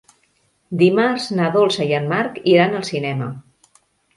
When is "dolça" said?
1.57-1.87